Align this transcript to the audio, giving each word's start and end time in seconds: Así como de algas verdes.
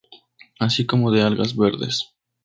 Así 0.59 0.87
como 0.87 1.11
de 1.11 1.21
algas 1.21 1.55
verdes. 1.55 2.15